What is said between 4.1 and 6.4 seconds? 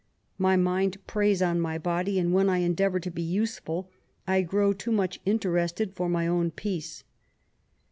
I gfrow too much interested for my